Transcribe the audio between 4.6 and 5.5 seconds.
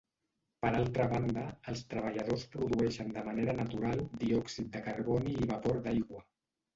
de carboni